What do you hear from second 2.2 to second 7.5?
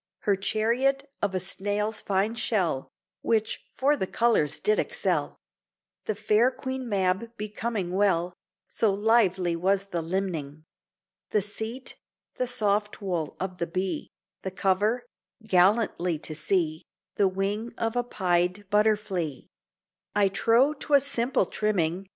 shell, Which for the colours did excel; The fair Queen Mab